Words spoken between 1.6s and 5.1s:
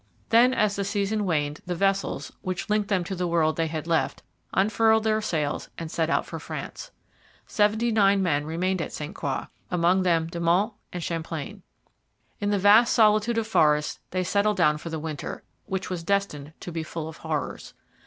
the vessels, which linked them to the world they had left, unfurled